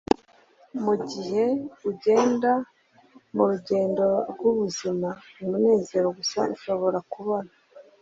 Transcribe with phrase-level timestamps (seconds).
[0.03, 1.43] kandi mugihe
[1.89, 2.51] ugenda
[3.35, 5.09] murugendo rwubuzima,
[5.43, 7.51] umunezero gusa ushobora kubona